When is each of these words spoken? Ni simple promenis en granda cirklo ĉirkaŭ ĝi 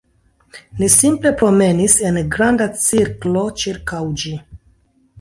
Ni 0.79 0.89
simple 0.93 1.33
promenis 1.41 1.99
en 2.11 2.19
granda 2.39 2.69
cirklo 2.87 3.47
ĉirkaŭ 3.65 4.05
ĝi 4.25 4.39